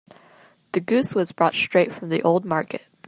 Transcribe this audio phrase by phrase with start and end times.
[0.71, 2.87] The goose was brought straight from the old market.